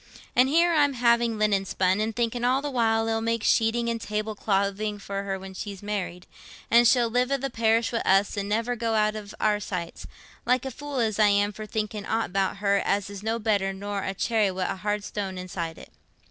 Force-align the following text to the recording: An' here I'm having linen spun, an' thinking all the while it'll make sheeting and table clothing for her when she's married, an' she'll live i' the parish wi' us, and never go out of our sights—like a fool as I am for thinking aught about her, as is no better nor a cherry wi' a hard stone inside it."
An' 0.35 0.47
here 0.47 0.73
I'm 0.73 0.93
having 0.93 1.37
linen 1.37 1.63
spun, 1.63 2.01
an' 2.01 2.13
thinking 2.13 2.43
all 2.43 2.59
the 2.63 2.71
while 2.71 3.07
it'll 3.07 3.21
make 3.21 3.43
sheeting 3.43 3.87
and 3.87 4.01
table 4.01 4.33
clothing 4.33 4.97
for 4.97 5.21
her 5.21 5.37
when 5.37 5.53
she's 5.53 5.83
married, 5.83 6.25
an' 6.71 6.85
she'll 6.85 7.07
live 7.07 7.31
i' 7.31 7.37
the 7.37 7.51
parish 7.51 7.91
wi' 7.93 7.99
us, 7.99 8.35
and 8.35 8.49
never 8.49 8.75
go 8.75 8.95
out 8.95 9.15
of 9.15 9.35
our 9.39 9.59
sights—like 9.59 10.65
a 10.65 10.71
fool 10.71 10.97
as 10.97 11.19
I 11.19 11.27
am 11.27 11.53
for 11.53 11.67
thinking 11.67 12.07
aught 12.07 12.25
about 12.29 12.57
her, 12.57 12.77
as 12.83 13.11
is 13.11 13.21
no 13.21 13.37
better 13.37 13.73
nor 13.73 14.01
a 14.03 14.15
cherry 14.15 14.49
wi' 14.49 14.63
a 14.65 14.75
hard 14.75 15.03
stone 15.03 15.37
inside 15.37 15.77
it." 15.77 15.93